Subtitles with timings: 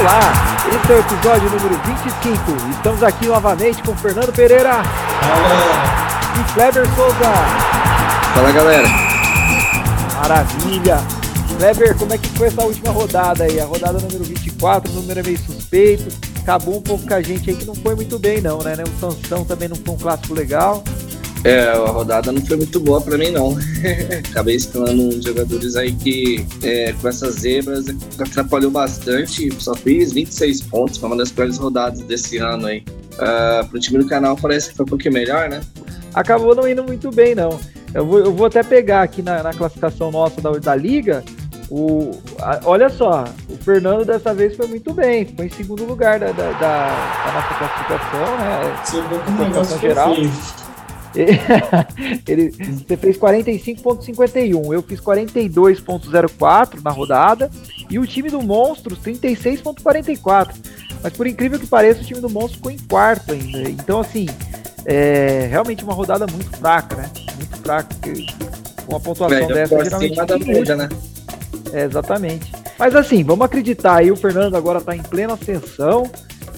[0.00, 0.32] Olá,
[0.66, 2.70] esse é o episódio número 25.
[2.70, 7.32] Estamos aqui novamente com Fernando Pereira Fala, e Kleber Souza.
[8.34, 8.88] Fala galera.
[10.16, 11.00] Maravilha.
[11.54, 13.60] Kleber, como é que foi essa última rodada aí?
[13.60, 16.08] A rodada número 24, o número é meio suspeito.
[16.40, 18.74] Acabou um pouco com a gente aí que não foi muito bem não, né?
[18.82, 20.82] O Sansão também não foi um clássico legal.
[21.42, 23.56] É, a rodada não foi muito boa pra mim, não.
[24.30, 27.86] Acabei escalando uns jogadores aí que, é, com essas zebras,
[28.18, 29.50] atrapalhou bastante.
[29.58, 32.84] Só fiz 26 pontos, foi uma das piores rodadas desse ano aí.
[33.14, 35.60] Uh, pro time do canal parece que foi um pouquinho melhor, né?
[36.14, 37.58] Acabou não indo muito bem, não.
[37.94, 41.24] Eu vou, eu vou até pegar aqui na, na classificação nossa da, da Liga.
[41.70, 46.18] O, a, olha só, o Fernando dessa vez foi muito bem, foi em segundo lugar
[46.18, 48.82] da, da, da, da nossa classificação, né?
[48.84, 50.69] você vê como o negócio Classificação geral.
[52.26, 57.50] Ele, você fez 45,51, eu fiz 42,04 na rodada
[57.88, 60.54] e o time do Monstros 36,44.
[61.02, 63.68] Mas por incrível que pareça, o time do Monstro ficou em quarto ainda.
[63.70, 64.26] Então, assim,
[64.84, 67.10] é realmente uma rodada muito fraca, né?
[67.36, 67.88] Muito fraca.
[67.94, 68.26] porque
[68.88, 70.88] Uma pontuação Velho, dessa por geralmente da média, né?
[71.72, 72.52] é, exatamente.
[72.78, 76.10] Mas assim, vamos acreditar aí, o Fernando agora tá em plena ascensão.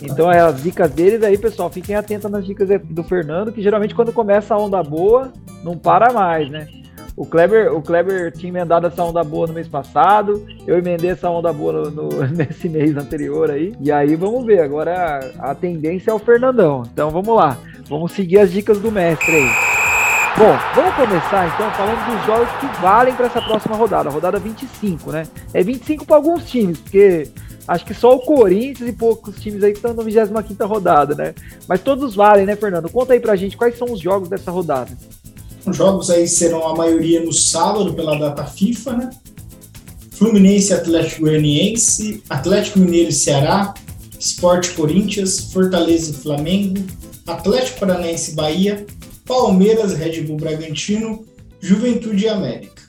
[0.03, 1.71] Então é as dicas deles aí, pessoal.
[1.71, 5.33] Fiquem atentos nas dicas do Fernando, que geralmente quando começa a onda boa,
[5.65, 6.67] não para mais, né?
[7.15, 11.29] O Kleber, o Kleber tinha emendado essa onda boa no mês passado, eu emendei essa
[11.29, 13.75] onda boa no, no- nesse mês anterior aí.
[13.81, 16.83] E aí vamos ver, agora a, a tendência é o Fernandão.
[16.91, 19.51] Então vamos lá, vamos seguir as dicas do mestre aí.
[20.39, 25.13] Bom, vamos começar então falando dos jogos que valem para essa próxima rodada, rodada 25,
[25.13, 25.25] né?
[25.53, 27.29] É 25 para alguns times, porque
[27.67, 31.35] acho que só o Corinthians e poucos times aí que estão na 25 rodada, né?
[31.69, 32.91] Mas todos valem, né, Fernando?
[32.91, 34.91] Conta aí pra gente quais são os jogos dessa rodada.
[35.65, 39.11] Os jogos aí serão a maioria no sábado pela data FIFA, né?
[40.13, 43.75] Fluminense, Atlético Goianiense, Atlético Mineiro e Ceará,
[44.19, 46.85] Sport Corinthians, Fortaleza e Flamengo,
[47.27, 48.87] Atlético Paranaense Bahia,
[49.27, 51.25] Palmeiras, Red Bull Bragantino,
[51.61, 52.83] Juventude e América.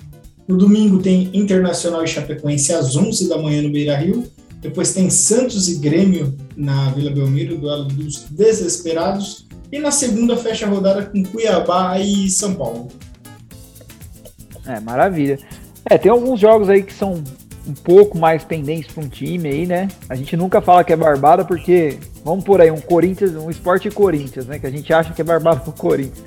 [0.47, 4.25] No domingo tem Internacional e Chapecoense às 11 da manhã no Beira-Rio.
[4.63, 9.45] Depois tem Santos e Grêmio na Vila Belmiro, duelo dos desesperados.
[9.69, 12.87] E na segunda fecha a rodada com Cuiabá e São Paulo.
[14.65, 15.37] É, maravilha.
[15.83, 17.21] É, tem alguns jogos aí que são
[17.67, 19.89] um pouco mais pendentes para um time aí, né?
[20.07, 23.89] A gente nunca fala que é barbada porque, vamos por aí, um Corinthians, um esporte
[23.89, 24.59] Corinthians, né?
[24.59, 26.23] Que a gente acha que é barbada pro Corinthians.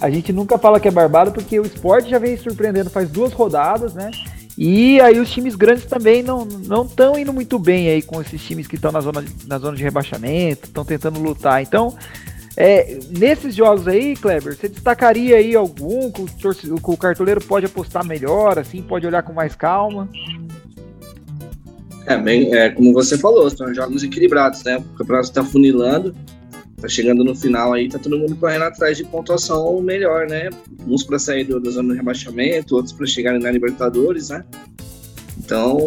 [0.00, 3.32] A gente nunca fala que é barbada porque o esporte já vem surpreendendo faz duas
[3.32, 4.10] rodadas, né?
[4.56, 6.46] E aí os times grandes também não
[6.82, 9.82] estão indo muito bem aí com esses times que estão na zona, na zona de
[9.82, 11.62] rebaixamento, estão tentando lutar.
[11.62, 11.94] Então,
[12.56, 17.66] é, nesses jogos aí, Kleber, você destacaria aí algum que o, que o cartoleiro pode
[17.66, 20.08] apostar melhor, assim, pode olhar com mais calma?
[22.06, 24.78] É, bem, é, como você falou, são jogos equilibrados, né?
[24.78, 26.14] O campeonato tá funilando,
[26.80, 30.50] tá chegando no final aí, tá todo mundo correndo atrás de pontuação melhor, né?
[30.86, 34.44] Uns para sair do- da zona de rebaixamento, outros para chegarem na Libertadores, né?
[35.38, 35.78] Então,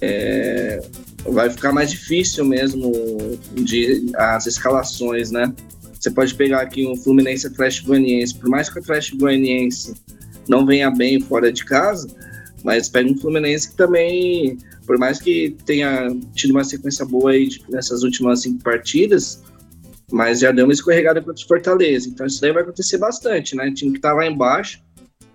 [0.00, 0.80] é,
[1.24, 2.92] vai ficar mais difícil mesmo
[3.54, 5.52] de as escalações, né?
[5.98, 9.94] Você pode pegar aqui um Fluminense Atlético Goianiense, por mais que o Atlético Goianiense
[10.48, 12.06] não venha bem fora de casa,
[12.62, 17.48] mas pega um Fluminense que também, por mais que tenha tido uma sequência boa aí
[17.48, 19.42] de- nessas últimas cinco partidas,
[20.10, 22.08] mas já deu uma escorregada contra o Fortaleza.
[22.08, 23.68] Então isso daí vai acontecer bastante, né?
[23.68, 24.80] O time que tá lá embaixo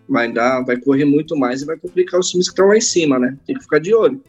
[0.08, 2.82] vai dar, vai correr muito mais e vai complicar os times que estão lá em
[2.82, 3.38] cima, né?
[3.46, 4.22] Tem que ficar de olho.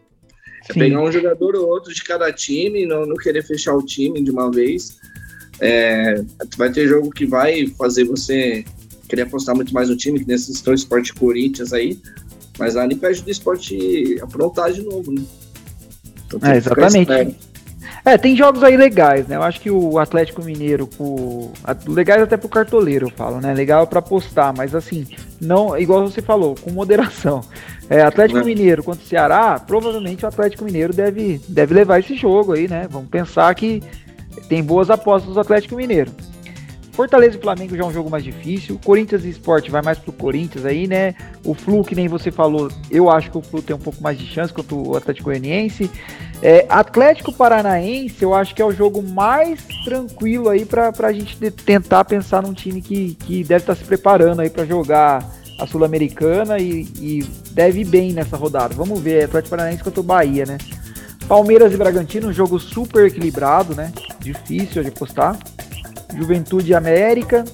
[0.69, 4.23] É pegar um jogador ou outro de cada time, não, não querer fechar o time
[4.23, 4.97] de uma vez.
[5.61, 6.23] É,
[6.57, 8.65] vai ter jogo que vai fazer você
[9.09, 12.01] querer apostar muito mais no time, que nesses estão Esporte Corinthians aí,
[12.59, 15.23] mas lá nem pede do esporte aprontar de novo, né?
[16.27, 17.37] Então É, exatamente.
[18.05, 19.37] É, tem jogos aí legais, né?
[19.37, 20.89] Eu acho que o Atlético Mineiro,
[21.63, 23.55] a- legais até pro cartoleiro, eu falo, né?
[23.55, 25.07] Legal pra apostar, mas assim,
[25.41, 27.43] não, igual você falou, com moderação.
[27.89, 28.45] É, Atlético Né?
[28.47, 32.89] Mineiro contra o Ceará, provavelmente o Atlético Mineiro deve, deve levar esse jogo aí, né?
[32.91, 33.83] Vamos pensar que
[34.49, 36.11] tem boas apostas do Atlético Mineiro.
[36.93, 38.79] Fortaleza e Flamengo já é um jogo mais difícil.
[38.85, 41.15] Corinthians e Sport vai mais pro Corinthians aí, né?
[41.45, 44.19] O Flu, que nem você falou, eu acho que o Flu tem um pouco mais
[44.19, 45.91] de chance contra o Atlético Goianiense.
[46.43, 51.37] É, Atlético Paranaense, eu acho que é o jogo mais tranquilo aí pra, pra gente
[51.51, 55.27] tentar pensar num time que, que deve estar se preparando aí pra jogar
[55.59, 58.75] a Sul-Americana e, e deve ir bem nessa rodada.
[58.75, 60.59] Vamos ver, Atlético Paranaense contra o Bahia, né?
[61.27, 63.93] Palmeiras e Bragantino, um jogo super equilibrado, né?
[64.21, 65.39] Difícil de apostar.
[66.17, 67.45] Juventude América.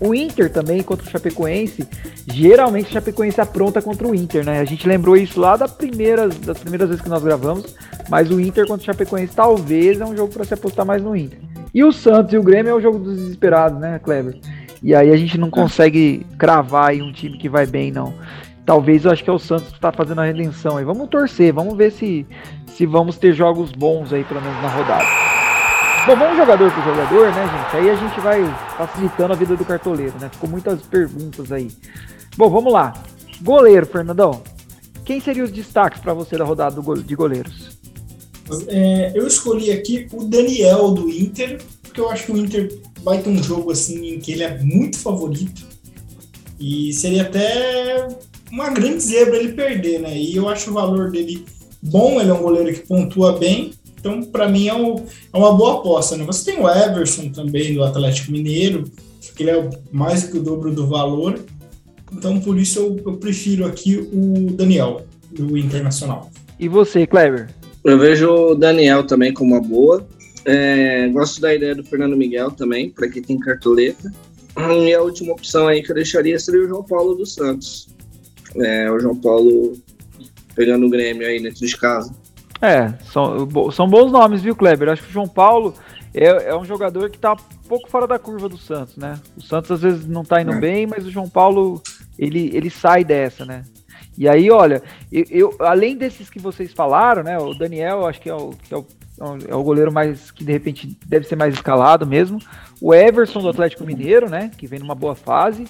[0.00, 1.86] O Inter também contra o Chapecoense.
[2.26, 4.58] geralmente a Chapecoense apronta contra o Inter, né?
[4.58, 7.76] A gente lembrou isso lá da primeira, das primeiras vezes que nós gravamos,
[8.08, 11.14] mas o Inter contra o Chapecoense talvez é um jogo para se apostar mais no
[11.14, 11.38] Inter.
[11.72, 14.38] E o Santos e o Grêmio é o jogo dos desesperados, né, Kleber?
[14.82, 18.12] E aí a gente não consegue cravar aí um time que vai bem, não.
[18.66, 20.84] Talvez eu acho que é o Santos que está fazendo a redenção aí.
[20.84, 22.26] Vamos torcer, vamos ver se,
[22.66, 25.31] se vamos ter jogos bons aí, pelo menos na rodada.
[26.04, 27.76] Bom, vamos jogador por jogador, né, gente?
[27.76, 28.42] Aí a gente vai
[28.76, 30.28] facilitando a vida do cartoleiro, né?
[30.32, 31.68] Ficou muitas perguntas aí.
[32.36, 32.92] Bom, vamos lá.
[33.40, 34.42] Goleiro, Fernandão.
[35.04, 37.78] Quem seriam os destaques para você da rodada de goleiros?
[38.66, 43.22] É, eu escolhi aqui o Daniel do Inter, porque eu acho que o Inter vai
[43.22, 45.64] ter um jogo assim em que ele é muito favorito.
[46.58, 48.08] E seria até
[48.50, 50.16] uma grande zebra ele perder, né?
[50.16, 51.44] E eu acho o valor dele
[51.80, 53.72] bom, ele é um goleiro que pontua bem.
[54.02, 56.16] Então, para mim, é, um, é, uma boa aposta.
[56.16, 56.24] Né?
[56.24, 58.82] Você tem o Everson também, do Atlético Mineiro,
[59.36, 61.38] que ele é mais do que o dobro do valor.
[62.12, 66.28] Então, por isso, eu, eu prefiro aqui o Daniel, do Internacional.
[66.58, 67.48] E você, Kleber?
[67.84, 70.04] Eu vejo o Daniel também como uma boa.
[70.44, 74.12] É, gosto da ideia do Fernando Miguel também, para quem tem cartoleta.
[74.56, 77.88] E a última opção aí que eu deixaria seria o João Paulo dos Santos.
[78.56, 79.74] É, o João Paulo
[80.56, 82.12] pegando o Grêmio aí dentro de casa.
[82.62, 84.88] É, são, são bons nomes, viu, Kleber?
[84.88, 85.74] Acho que o João Paulo
[86.14, 89.18] é, é um jogador que tá um pouco fora da curva do Santos, né?
[89.36, 90.60] O Santos às vezes não tá indo é.
[90.60, 91.82] bem, mas o João Paulo
[92.16, 93.64] ele, ele sai dessa, né?
[94.16, 97.36] E aí, olha, eu, eu, além desses que vocês falaram, né?
[97.36, 98.86] O Daniel, acho que é o, que é o,
[99.48, 102.38] é o goleiro mais que de repente deve ser mais escalado mesmo.
[102.80, 104.52] O Everson do Atlético Mineiro, né?
[104.56, 105.66] Que vem numa boa fase.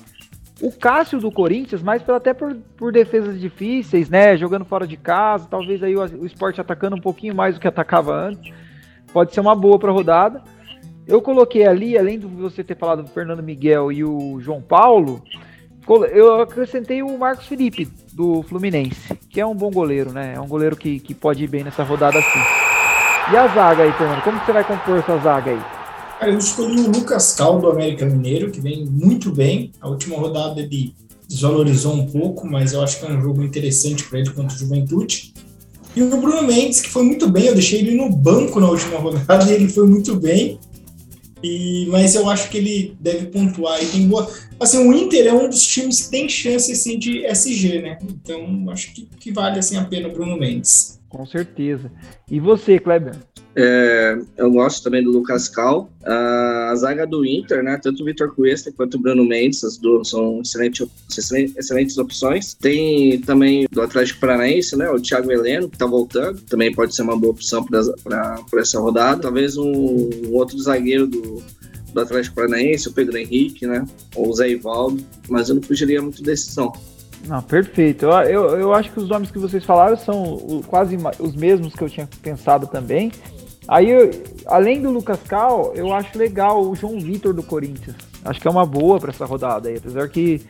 [0.63, 4.37] O Cássio do Corinthians, mais até por, por defesas difíceis, né?
[4.37, 7.67] Jogando fora de casa, talvez aí o, o esporte atacando um pouquinho mais do que
[7.67, 8.55] atacava antes.
[9.13, 10.41] Pode ser uma boa para rodada.
[11.05, 15.21] Eu coloquei ali, além de você ter falado do Fernando Miguel e o João Paulo,
[16.13, 20.35] eu acrescentei o Marcos Felipe, do Fluminense, que é um bom goleiro, né?
[20.37, 22.39] É um goleiro que, que pode ir bem nessa rodada assim.
[23.33, 24.23] E a zaga aí, Fernando?
[24.23, 25.82] Como você vai compor essa zaga aí?
[26.23, 29.73] Cara, eu escolhi o Lucas Cal do América Mineiro, que vem muito bem.
[29.81, 30.95] A última rodada ele
[31.27, 34.59] desvalorizou um pouco, mas eu acho que é um jogo interessante para ele contra o
[34.61, 35.35] Juventude.
[35.97, 39.01] E o Bruno Mendes, que foi muito bem, eu deixei ele no banco na última
[39.01, 40.61] rodada e ele foi muito bem.
[41.43, 44.31] E, mas eu acho que ele deve pontuar e tem boa.
[44.61, 47.99] Assim, o Inter é um dos times que tem chance assim, de SG, né?
[48.01, 51.01] Então acho que, que vale assim, a pena o Bruno Mendes.
[51.09, 51.91] Com certeza.
[52.31, 53.17] E você, Kleber?
[53.55, 55.91] É, eu gosto também do Lucas Cal.
[56.05, 57.79] a zaga do Inter, né?
[57.83, 60.89] Tanto o Vitor Cuesta quanto o Bruno Mendes, as duas são excelente,
[61.57, 62.55] excelentes opções.
[62.55, 64.89] Tem também do Atlético Paranaense, né?
[64.91, 66.41] O Thiago Heleno, que tá voltando.
[66.43, 69.23] Também pode ser uma boa opção para essa rodada.
[69.23, 69.71] Talvez um,
[70.27, 71.43] um outro zagueiro do,
[71.93, 73.85] do Atlético Paranaense, o Pedro Henrique, né?
[74.17, 75.05] Ou o Zé Ivaldo.
[75.29, 76.73] Mas eu não fugiria muito decisão.
[77.27, 78.07] Não, perfeito.
[78.07, 81.83] Eu, eu, eu, acho que os nomes que vocês falaram são quase os mesmos que
[81.83, 83.13] eu tinha pensado também.
[83.69, 83.89] Aí,
[84.47, 87.97] além do Lucas Cal, eu acho legal o João Vitor do Corinthians.
[88.25, 90.43] Acho que é uma boa para essa rodada aí, apesar que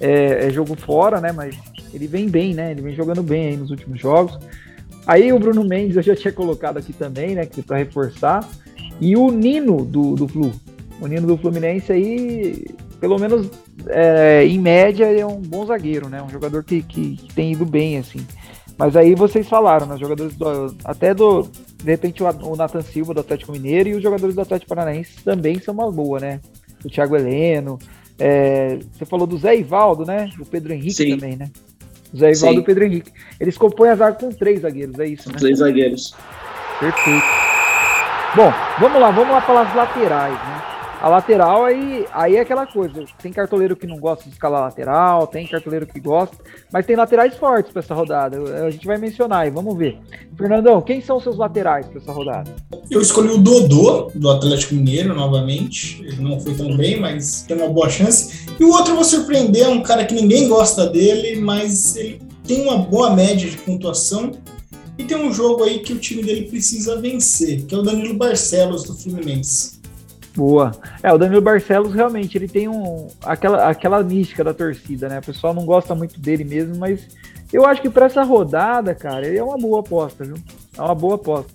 [0.00, 1.32] é, é, jogo fora, né?
[1.32, 1.56] Mas
[1.92, 2.70] ele vem bem, né?
[2.70, 4.38] Ele vem jogando bem aí nos últimos jogos.
[5.06, 7.48] Aí o Bruno Mendes eu já tinha colocado aqui também, né?
[7.66, 8.48] Para reforçar.
[9.00, 10.52] E o Nino do, do Flu.
[11.00, 12.64] O Nino do Fluminense aí,
[13.00, 13.50] pelo menos
[13.88, 16.22] é, em média, é um bom zagueiro, né?
[16.22, 18.24] Um jogador que, que, que tem ido bem, assim.
[18.78, 19.96] Mas aí vocês falaram, né?
[19.98, 21.48] Jogadores do, até do,
[21.84, 25.22] de repente o, o Nathan Silva do Atlético Mineiro e os jogadores do Atlético Paranaense
[25.22, 26.40] também são uma boa, né?
[26.82, 27.78] O Thiago Heleno.
[28.18, 30.30] É, você falou do Zé Ivaldo, né?
[30.40, 31.10] O Pedro Henrique Sim.
[31.10, 31.50] também, né?
[32.12, 33.12] O Zé Ivaldo e o Pedro Henrique.
[33.38, 35.36] Eles compõem a zaga com três zagueiros, é isso, né?
[35.38, 36.14] Três zagueiros.
[36.80, 37.26] Perfeito.
[38.34, 40.63] Bom, vamos lá, vamos lá para as laterais, né?
[41.04, 43.04] A lateral aí, aí é aquela coisa.
[43.22, 46.34] Tem cartoleiro que não gosta de escalar lateral, tem cartoleiro que gosta,
[46.72, 48.38] mas tem laterais fortes para essa rodada.
[48.64, 49.98] A gente vai mencionar e vamos ver.
[50.34, 52.50] Fernandão, quem são seus laterais para essa rodada?
[52.90, 56.02] Eu escolhi o Dodô, do Atlético Mineiro, novamente.
[56.02, 58.48] Ele não foi tão bem, mas tem uma boa chance.
[58.58, 62.22] E o outro eu vou surpreender, é um cara que ninguém gosta dele, mas ele
[62.46, 64.32] tem uma boa média de pontuação.
[64.96, 68.14] E tem um jogo aí que o time dele precisa vencer, que é o Danilo
[68.14, 69.73] Barcelos, do Fluminense.
[70.36, 70.72] Boa.
[71.02, 75.20] É, o Danilo Barcelos realmente ele tem um, aquela, aquela mística da torcida, né?
[75.20, 77.06] O pessoal não gosta muito dele mesmo, mas
[77.52, 80.36] eu acho que para essa rodada, cara, ele é uma boa aposta, viu?
[80.76, 81.52] É uma boa aposta.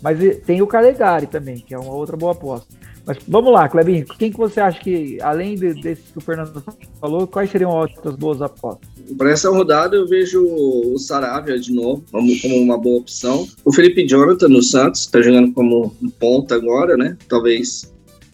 [0.00, 2.72] Mas tem o Calegari também, que é uma outra boa aposta.
[3.04, 6.62] Mas vamos lá, Clebinho, quem que você acha que, além de, desse que o Fernando
[7.00, 8.88] falou, quais seriam outras boas apostas?
[9.18, 12.30] Para essa rodada eu vejo o Saravia de novo como,
[12.62, 13.48] uma boa opção.
[13.64, 17.16] O Felipe Jonathan no Santos, está jogando como ponta agora, né?
[17.28, 17.92] Talvez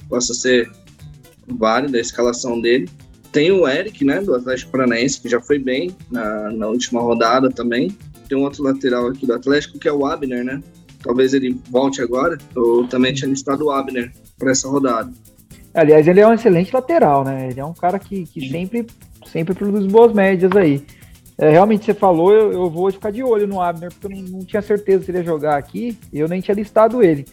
[0.08, 0.70] possa ser
[1.46, 2.88] válida a escalação dele.
[3.32, 7.50] tem o Eric, né, do Atlético Paranaense, que já foi bem na, na última rodada
[7.50, 7.96] também.
[8.28, 10.60] Tem um outro lateral aqui do Atlético, que é o Abner, né?
[11.02, 12.38] Talvez ele volte agora.
[12.54, 15.12] Eu também tinha listado o Abner para essa rodada.
[15.72, 17.48] Aliás, ele é um excelente lateral, né?
[17.50, 18.86] Ele é um cara que, que sempre,
[19.30, 20.82] sempre produz boas médias aí.
[21.38, 24.38] É, realmente você falou, eu, eu, vou ficar de olho no Abner, porque eu não,
[24.38, 27.26] não, tinha certeza se ele ia jogar aqui, eu nem tinha listado ele.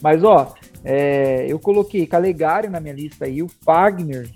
[0.00, 0.54] Mas, ó,
[0.84, 4.28] é, eu coloquei Calegari na minha lista aí, o Fagner,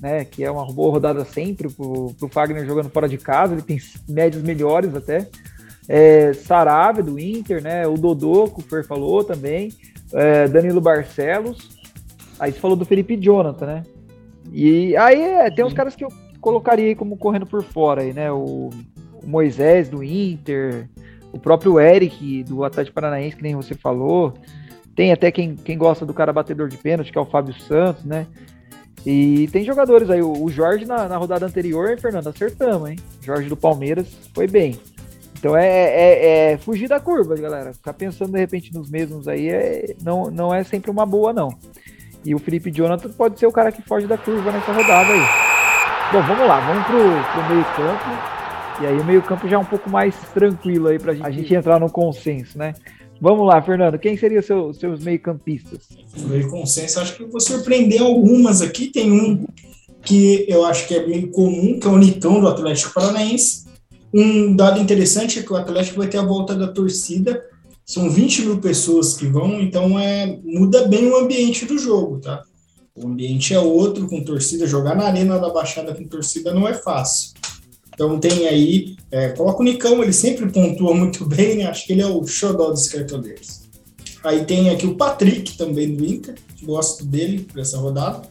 [0.00, 3.62] né, que é uma boa rodada sempre pro, pro Fagner jogando fora de casa, ele
[3.62, 3.78] tem
[4.08, 5.28] médias melhores até.
[5.88, 9.72] É, Sarabia do Inter, né, o Dodô, que o Fer falou também,
[10.12, 11.78] é, Danilo Barcelos,
[12.38, 13.82] aí você falou do Felipe Jonathan, né?
[14.52, 16.08] E aí é, tem uns caras que eu
[16.40, 18.30] colocaria aí como correndo por fora aí, né?
[18.30, 18.70] O,
[19.22, 20.88] o, Moisés do Inter,
[21.32, 24.34] o próprio Eric do Atlético Paranaense, que nem você falou.
[24.98, 28.04] Tem até quem, quem gosta do cara batedor de pênalti, que é o Fábio Santos,
[28.04, 28.26] né?
[29.06, 32.96] E tem jogadores aí, o Jorge na, na rodada anterior, Fernando, acertamos, hein?
[33.22, 34.76] Jorge do Palmeiras foi bem.
[35.38, 37.72] Então é, é, é, fugir da curva, galera.
[37.72, 41.56] Ficar pensando de repente nos mesmos aí é, não, não é sempre uma boa, não.
[42.24, 45.22] E o Felipe Jonathan pode ser o cara que foge da curva nessa rodada aí.
[46.12, 48.82] Bom, vamos lá, vamos pro, pro meio campo.
[48.82, 51.30] E aí o meio campo já é um pouco mais tranquilo aí pra gente, a
[51.30, 52.74] gente entrar no consenso, né?
[53.20, 55.80] Vamos lá, Fernando, quem seriam seu, seus meio campistas?
[56.28, 58.88] Meio consenso, acho que eu vou surpreender algumas aqui.
[58.88, 59.44] Tem um
[60.02, 63.66] que eu acho que é meio comum, que é o Nicão do Atlético Paranaense.
[64.14, 67.44] Um dado interessante é que o Atlético vai ter a volta da torcida.
[67.84, 72.42] São 20 mil pessoas que vão, então é, muda bem o ambiente do jogo, tá?
[72.94, 74.66] O ambiente é outro com torcida.
[74.66, 77.32] Jogar na Arena da Baixada com torcida não é fácil.
[77.98, 81.64] Então tem aí, é, coloca o Nicão, ele sempre pontua muito bem, né?
[81.64, 83.62] Acho que ele é o xodó dos cartoleiros.
[84.22, 88.22] Aí tem aqui o Patrick, também do Inter, gosto dele para essa rodada.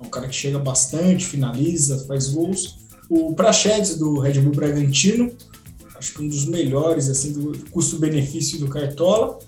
[0.00, 2.80] É um cara que chega bastante, finaliza, faz gols.
[3.08, 5.30] O Prachedes, do Red Bull Bragantino,
[5.94, 9.38] acho que um dos melhores, assim, do custo-benefício do Cartola.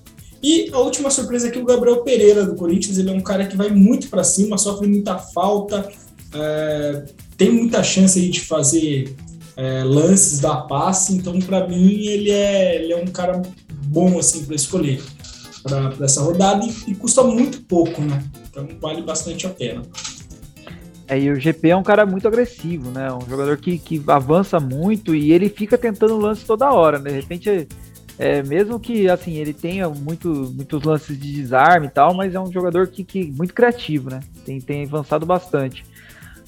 [0.41, 3.57] E a última surpresa aqui, o Gabriel Pereira do Corinthians, ele é um cara que
[3.57, 5.91] vai muito para cima, sofre muita falta,
[6.33, 7.05] é,
[7.37, 9.17] tem muita chance aí de fazer
[9.57, 13.41] é, lances da passe, então para mim ele é, ele é um cara
[13.87, 15.03] bom assim para escolher
[15.63, 18.23] para essa rodada e, e, custa muito pouco, né?
[18.49, 19.83] Então vale bastante a pena.
[21.09, 23.13] É, e o GP é um cara muito agressivo, né?
[23.13, 27.11] Um jogador que, que avança muito e ele fica tentando lance toda hora, né?
[27.11, 27.69] De repente
[28.19, 32.41] é, mesmo que assim ele tenha muito, muitos lances de desarme e tal, mas é
[32.41, 34.21] um jogador que, que muito criativo, né?
[34.45, 35.85] Tem, tem avançado bastante.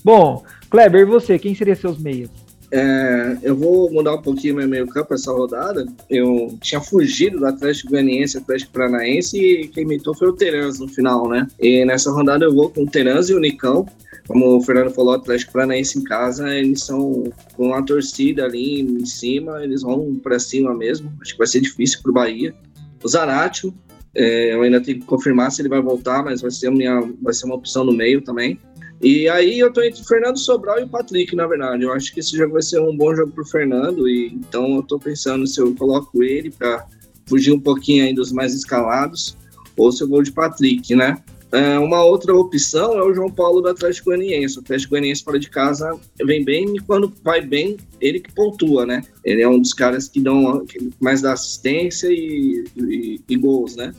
[0.03, 1.39] Bom, Kleber, e você?
[1.39, 2.31] Quem seria seus meias?
[2.71, 5.87] É, eu vou mudar um pouquinho meu meio campo essa rodada.
[6.11, 10.89] Eu tinha fugido do Atlético Goianiense, Atlético Paranaense e quem imitou foi o Terans no
[10.89, 11.47] final, né?
[11.59, 13.87] E nessa rodada eu vou com o Terans e o Nicão
[14.29, 18.83] como o Fernando falou, o Atlético Paranaense em casa, eles são com a torcida ali
[18.83, 21.11] em cima, eles vão para cima mesmo.
[21.23, 22.55] Acho que vai ser difícil para o Bahia.
[23.03, 23.73] O Zaratio,
[24.15, 27.33] é, eu ainda tenho que confirmar se ele vai voltar, mas vai ser, minha, vai
[27.33, 28.59] ser uma opção no meio também.
[29.01, 31.85] E aí eu tô entre o Fernando Sobral e o Patrick, na verdade.
[31.85, 34.83] Eu acho que esse jogo vai ser um bom jogo pro Fernando, e então eu
[34.83, 36.87] tô pensando se eu coloco ele para
[37.27, 39.37] fugir um pouquinho aí dos mais escalados,
[39.77, 41.23] ou se eu vou de Patrick, né?
[41.51, 44.59] É, uma outra opção é o João Paulo do Atlético Goianiense.
[44.59, 48.85] O Atlético Goianiense fora de casa vem bem e quando vai bem, ele que pontua,
[48.85, 49.03] né?
[49.25, 50.67] Ele é um dos caras que dão
[51.01, 53.95] mais dá assistência e, e, e gols, né?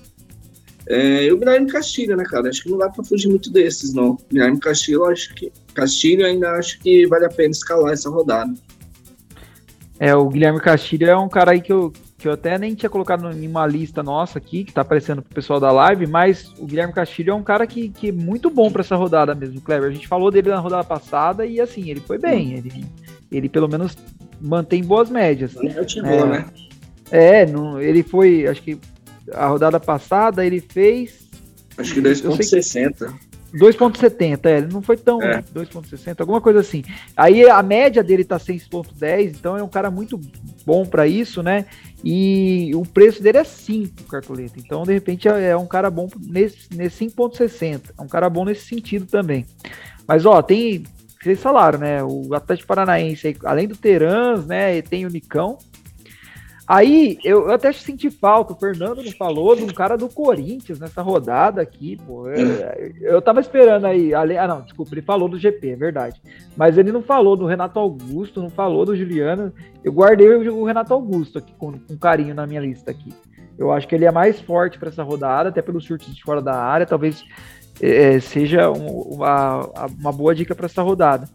[0.90, 2.50] É, e o Guilherme Castilho, né, cara?
[2.50, 4.18] Acho que não dá para fugir muito desses, não.
[4.32, 8.52] Guilherme Castilho, acho que Castilho ainda acho que vale a pena escalar essa rodada.
[10.00, 12.90] É, o Guilherme Castilho é um cara aí que eu, que eu até nem tinha
[12.90, 16.66] colocado em uma lista nossa aqui, que tá aparecendo pro pessoal da live, mas o
[16.66, 19.92] Guilherme Castilho é um cara que, que é muito bom para essa rodada mesmo, Kleber.
[19.92, 22.54] A gente falou dele na rodada passada e assim, ele foi bem.
[22.54, 22.86] Ele,
[23.32, 23.96] ele pelo menos
[24.42, 25.56] mantém boas médias.
[25.56, 26.46] É, boa, né?
[27.12, 28.80] É, não, ele foi, acho que
[29.34, 31.28] a rodada passada ele fez.
[31.78, 33.14] Acho que 2,60.
[33.54, 35.42] 2.70, é, ele não foi tão é.
[35.42, 36.84] 2.60, alguma coisa assim.
[37.18, 40.20] Aí a média dele tá 6.10, então é um cara muito
[40.66, 41.66] bom para isso, né?
[42.04, 44.54] E o preço dele é 5, cartoleta.
[44.58, 47.92] Então, de repente, é, é um cara bom nesse, nesse 5.60.
[47.98, 49.46] É um cara bom nesse sentido também.
[50.08, 50.84] Mas, ó, tem.
[51.22, 52.02] Vocês falaram, né?
[52.02, 54.82] O Atlético Paranaense, além do Terans, né?
[54.82, 55.58] Tem o Nicão,
[56.70, 60.80] Aí eu, eu, até senti falta, o Fernando não falou de um cara do Corinthians
[60.80, 62.30] nessa rodada aqui, pô.
[62.30, 64.14] Eu, eu tava esperando aí.
[64.14, 66.22] Ah, não, desculpa, ele falou do GP, é verdade.
[66.56, 69.52] Mas ele não falou do Renato Augusto, não falou do Juliano.
[69.84, 73.12] Eu guardei o, Renato Augusto aqui com, com carinho na minha lista aqui.
[73.58, 76.40] Eu acho que ele é mais forte para essa rodada, até pelos chutes de fora
[76.40, 77.26] da área, talvez
[77.82, 79.68] é, seja um, uma,
[80.00, 81.28] uma boa dica para essa rodada.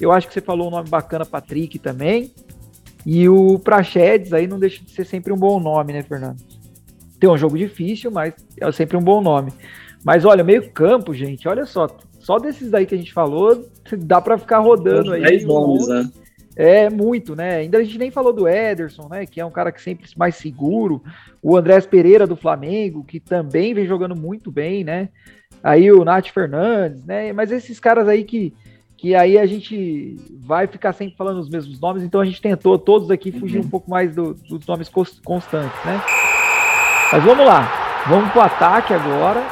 [0.00, 2.32] Eu acho que você falou um nome bacana, Patrick também.
[3.06, 6.36] E o Prachedes aí não deixa de ser sempre um bom nome, né, Fernando?
[7.18, 9.52] Tem um jogo difícil, mas é sempre um bom nome.
[10.04, 11.86] Mas olha, meio campo, gente, olha só.
[12.18, 13.66] Só desses daí que a gente falou,
[13.98, 15.22] dá para ficar rodando aí.
[15.22, 16.10] 10 nomes, né?
[16.56, 17.56] É muito, né?
[17.56, 19.24] Ainda a gente nem falou do Ederson, né?
[19.24, 21.02] Que é um cara que sempre mais seguro.
[21.42, 25.08] O Andrés Pereira do Flamengo, que também vem jogando muito bem, né?
[25.62, 27.32] Aí o Nath Fernandes, né?
[27.32, 28.52] Mas esses caras aí que,
[29.00, 32.78] que aí a gente vai ficar sempre falando os mesmos nomes, então a gente tentou
[32.78, 33.64] todos aqui fugir uhum.
[33.64, 36.02] um pouco mais do, dos nomes constantes, né?
[37.10, 39.42] Mas vamos lá, vamos pro ataque agora.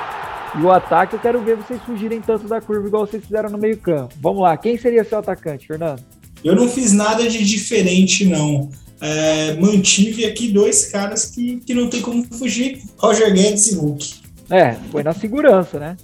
[0.54, 3.58] E o ataque eu quero ver vocês fugirem tanto da curva igual vocês fizeram no
[3.58, 4.14] meio campo.
[4.20, 6.02] Vamos lá, quem seria seu atacante, Fernando?
[6.44, 8.70] Eu não fiz nada de diferente, não.
[9.00, 14.14] É, mantive aqui dois caras que, que não tem como fugir, Roger Guedes e Hulk.
[14.50, 15.96] É, foi na segurança, né?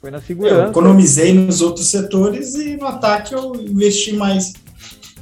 [0.00, 0.54] Foi na segurança.
[0.54, 4.54] Eu economizei nos outros setores e no ataque eu investi mais,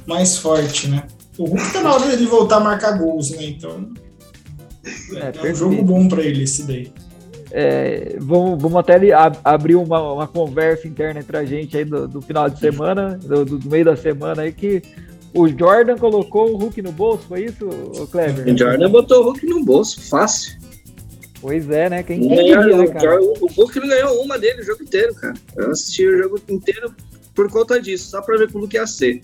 [0.07, 1.05] mais forte, né?
[1.37, 3.43] O Hulk tá na hora de voltar a marcar gols, né?
[3.43, 3.89] Então
[5.15, 6.91] é, é um jogo bom para ele esse daí.
[7.51, 12.07] É, vamos, vamos até ab abrir uma, uma, conversa interna entre a gente aí do,
[12.07, 14.83] do final de semana, do, do, meio da semana aí, que
[15.33, 17.67] o Jordan colocou o Hulk no bolso, foi isso,
[18.11, 18.53] Clever?
[18.53, 20.59] O Jordan botou o Hulk no bolso, fácil.
[21.41, 22.03] Pois é, né?
[22.03, 23.21] Quem, quem diria, né, cara?
[23.21, 25.33] O, o Hulk não ganhou uma dele o jogo inteiro, cara.
[25.55, 26.93] Eu assisti o jogo inteiro
[27.33, 29.21] por conta disso, só pra ver como que ia ser.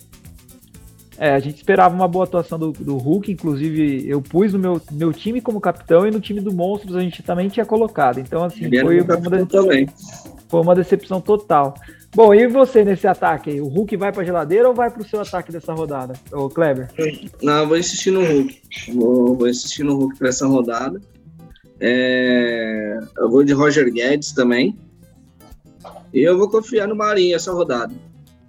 [1.17, 4.81] É, a gente esperava uma boa atuação do, do Hulk, inclusive eu pus no meu,
[4.91, 8.19] meu time como capitão e no time do Monstros a gente também tinha colocado.
[8.19, 9.88] Então, assim, foi uma, de...
[10.50, 11.74] foi uma, decepção total.
[12.13, 13.62] Bom, e você nesse ataque?
[13.62, 16.89] O Hulk vai pra geladeira ou vai pro seu ataque dessa rodada, o Kleber?
[17.41, 18.62] Não, eu vou insistir no Hulk.
[18.93, 21.01] Vou, vou insistir no Hulk pra essa rodada.
[21.79, 24.77] É, eu vou de Roger Guedes também.
[26.13, 27.94] E eu vou confiar no Marinho essa rodada.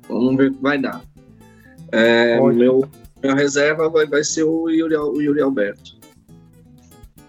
[0.09, 1.03] Vamos ver o que vai dar.
[1.91, 2.89] É, meu,
[3.23, 5.97] minha reserva vai, vai ser o Yuri, o Yuri Alberto.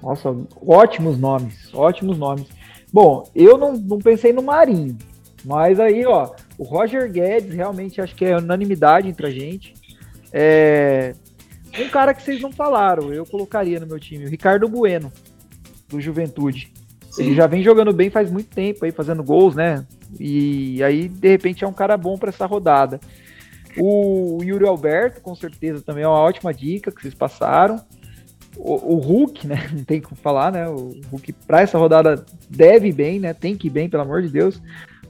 [0.01, 0.35] Nossa,
[0.65, 2.47] ótimos nomes, ótimos nomes.
[2.93, 4.97] Bom, eu não, não pensei no Marinho,
[5.43, 9.73] mas aí, ó, o Roger Guedes realmente acho que é unanimidade entre a gente.
[10.31, 11.15] É,
[11.79, 15.11] um cara que vocês não falaram, eu colocaria no meu time, o Ricardo Bueno,
[15.87, 16.71] do Juventude.
[17.09, 17.27] Sim.
[17.27, 19.85] Ele já vem jogando bem faz muito tempo aí, fazendo gols, né?
[20.19, 22.99] E aí, de repente, é um cara bom para essa rodada.
[23.77, 27.79] O Yuri Alberto, com certeza, também é uma ótima dica que vocês passaram.
[28.55, 29.69] O, o Hulk, né?
[29.73, 30.67] Não tem como falar, né?
[30.67, 33.33] O Hulk, para essa rodada, deve ir bem, né?
[33.33, 34.61] Tem que ir bem, pelo amor de Deus.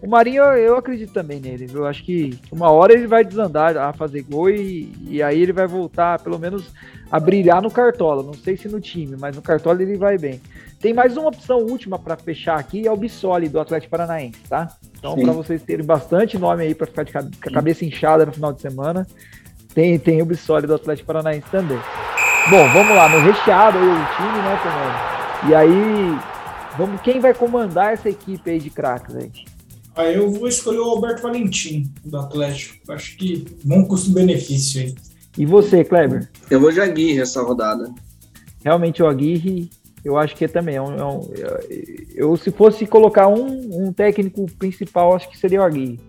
[0.01, 1.67] O Marinho, eu acredito também nele.
[1.73, 5.51] Eu acho que uma hora ele vai desandar a fazer gol e, e aí ele
[5.51, 6.71] vai voltar, pelo menos,
[7.12, 8.21] a brilhar no Cartola.
[8.21, 10.39] Não sei se no time, mas no Cartola ele vai bem.
[10.79, 14.67] Tem mais uma opção última para fechar aqui, é o Bissoli do Atlético Paranaense, tá?
[14.99, 18.27] Então, para vocês terem bastante nome aí para ficar de cabe com a cabeça inchada
[18.27, 19.07] no final de semana,
[19.73, 21.79] tem, tem o Bissoli do Atlético Paranaense também.
[22.51, 25.49] Bom, vamos lá, no recheado aí o time, né, Fernando?
[25.49, 26.19] E aí,
[26.77, 29.31] vamos, quem vai comandar essa equipe aí de craques aí?
[29.97, 32.91] Ah, eu vou escolher o Alberto Valentim, do Atlético.
[32.91, 34.95] Acho que bom custo-benefício aí.
[35.36, 36.29] E você, Kleber?
[36.51, 37.91] Eu vou de Aguirre essa rodada.
[38.63, 39.71] Realmente o Aguirre,
[40.05, 41.21] eu acho que é também é um, é um,
[42.13, 45.99] eu se fosse colocar um, um técnico principal, acho que seria o Aguirre.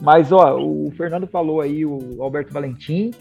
[0.00, 3.12] Mas ó, o Fernando falou aí o Alberto Valentim,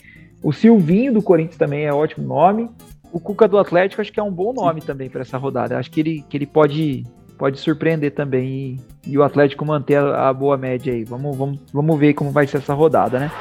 [0.41, 2.69] o Silvinho do Corinthians também é ótimo nome.
[3.12, 4.88] O Cuca do Atlético acho que é um bom nome Sim.
[4.88, 5.78] também para essa rodada.
[5.78, 7.04] Acho que ele, que ele pode
[7.38, 11.04] pode surpreender também e, e o Atlético manter a, a, boa média aí.
[11.04, 13.32] Vamos, vamos, vamos ver como vai ser essa rodada, né?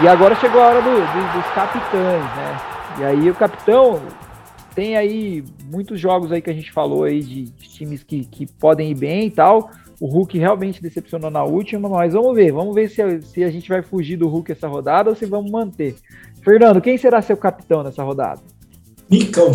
[0.00, 2.60] E agora chegou a hora do, do, dos capitães, né?
[3.00, 4.00] E aí o capitão
[4.74, 8.46] tem aí muitos jogos aí que a gente falou aí de, de times que, que
[8.46, 9.70] podem ir bem e tal.
[10.00, 12.52] O Hulk realmente decepcionou na última, mas vamos ver.
[12.52, 15.50] Vamos ver se, se a gente vai fugir do Hulk essa rodada ou se vamos
[15.50, 15.96] manter.
[16.42, 18.40] Fernando, quem será seu capitão nessa rodada?
[19.10, 19.50] Nicão.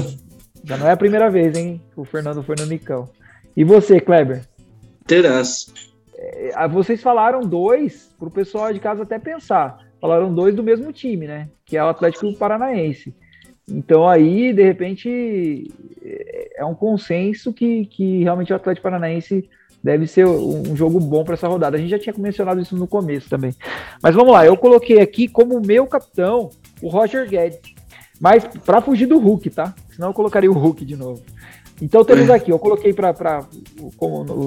[0.64, 1.82] Já não é a primeira vez, hein?
[1.96, 3.10] O Fernando foi no Nicão.
[3.56, 4.44] E você, Kleber?
[5.06, 5.74] Terás.
[6.18, 9.80] É, vocês falaram dois, para o pessoal de casa até pensar.
[10.00, 11.50] Falaram dois do mesmo time, né?
[11.66, 13.14] Que é o Atlético Paranaense.
[13.70, 15.72] Então aí, de repente,
[16.02, 19.50] é, é um consenso que, que realmente o Atlético Paranaense
[19.84, 21.76] deve ser um jogo bom para essa rodada.
[21.76, 23.54] A gente já tinha mencionado isso no começo também.
[24.02, 26.50] Mas vamos lá, eu coloquei aqui como meu capitão
[26.82, 27.60] o Roger Guedes.
[28.20, 29.76] Mas para fugir do Hulk, tá?
[29.96, 31.22] Senão eu colocaria o Hulk de novo.
[31.82, 33.46] Então temos aqui, eu coloquei para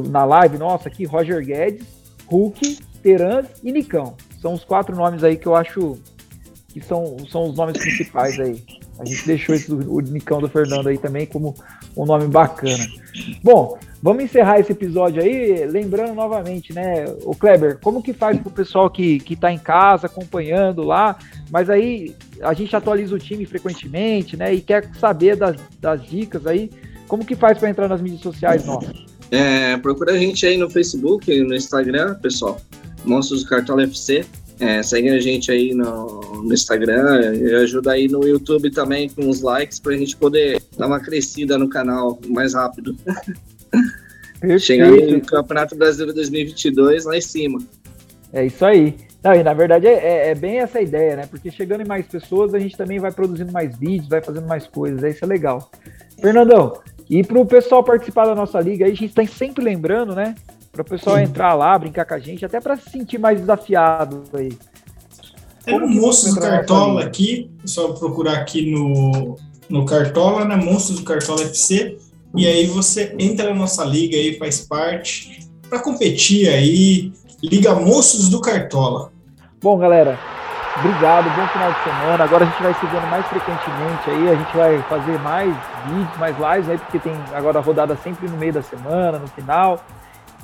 [0.09, 1.87] na live nossa aqui, Roger Guedes,
[2.27, 4.15] Hulk, Teran e Nicão.
[4.41, 5.99] São os quatro nomes aí que eu acho
[6.69, 8.63] que são, são os nomes principais aí.
[8.99, 11.55] A gente deixou esse, o Nicão do Fernando aí também como
[11.97, 12.87] um nome bacana.
[13.43, 18.51] Bom, vamos encerrar esse episódio aí, lembrando novamente, né, o Kleber, como que faz pro
[18.51, 21.19] pessoal que, que tá em casa acompanhando lá,
[21.51, 26.47] mas aí a gente atualiza o time frequentemente, né, e quer saber das, das dicas
[26.47, 26.71] aí,
[27.09, 29.07] como que faz para entrar nas mídias sociais nossas?
[29.31, 32.61] É, procura a gente aí no Facebook, no Instagram, pessoal,
[33.05, 34.25] Monstros do Cartola FC,
[34.59, 39.29] é, segue a gente aí no, no, Instagram e ajuda aí no YouTube também com
[39.29, 42.97] os likes para a gente poder dar uma crescida no canal mais rápido.
[44.59, 47.59] Chegar no Campeonato Brasileiro 2022 lá em cima.
[48.33, 48.95] É isso aí.
[49.23, 51.27] Não, e na verdade é, é, é, bem essa ideia, né?
[51.29, 54.67] Porque chegando em mais pessoas, a gente também vai produzindo mais vídeos, vai fazendo mais
[54.67, 55.03] coisas.
[55.03, 55.71] É isso é legal.
[56.21, 60.15] Fernandão, e para o pessoal participar da nossa liga, aí a gente está sempre lembrando,
[60.15, 60.35] né?
[60.71, 61.23] Para o pessoal Sim.
[61.23, 64.53] entrar lá, brincar com a gente, até para se sentir mais desafiado aí.
[65.65, 69.37] Tem um Monstros do Cartola aqui, só procurar aqui no,
[69.69, 70.55] no Cartola, né?
[70.55, 71.99] Monstros do Cartola FC.
[72.35, 77.13] E aí você entra na nossa liga aí, faz parte, para competir aí.
[77.43, 79.13] Liga Monstros do Cartola.
[79.63, 80.19] Bom, galera,
[80.79, 82.25] obrigado, bom final de semana.
[82.25, 85.55] Agora a gente vai se vendo mais frequentemente aí, a gente vai fazer mais
[85.87, 89.29] vídeos, mais lives aí, porque tem agora a rodada sempre no meio da semana, no
[89.29, 89.85] final.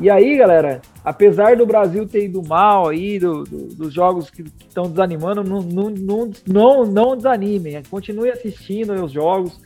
[0.01, 4.43] E aí, galera, apesar do Brasil ter ido mal aí, do, do, dos jogos que
[4.67, 7.83] estão desanimando, não, não, não, não, desanimem.
[7.91, 9.61] Continue assistindo os jogos,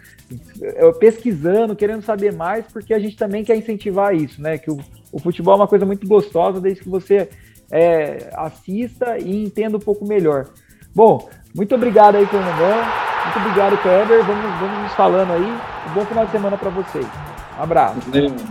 [0.98, 4.58] pesquisando, querendo saber mais, porque a gente também quer incentivar isso, né?
[4.58, 4.78] Que o,
[5.12, 7.28] o futebol é uma coisa muito gostosa, desde que você
[7.70, 10.48] é, assista e entenda um pouco melhor.
[10.94, 13.06] Bom, muito obrigado aí, Fernandão.
[13.24, 14.24] Muito obrigado, Kleber.
[14.24, 15.90] Vamos, vamos nos falando aí.
[15.90, 17.25] Um bom final de semana para vocês.
[17.58, 17.96] Um abraço.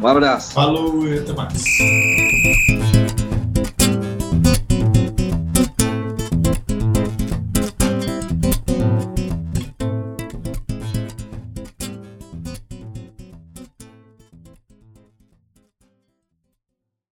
[0.01, 0.53] Um abraço.
[0.53, 3.04] Falou, até mais.